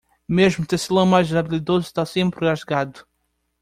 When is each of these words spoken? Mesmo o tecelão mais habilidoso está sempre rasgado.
Mesmo 0.27 0.63
o 0.63 0.67
tecelão 0.67 1.05
mais 1.05 1.31
habilidoso 1.31 1.85
está 1.85 2.03
sempre 2.07 2.43
rasgado. 2.47 3.05